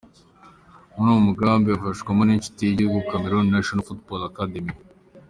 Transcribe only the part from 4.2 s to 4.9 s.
Academy".